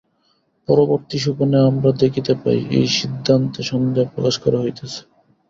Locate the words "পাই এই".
2.41-2.87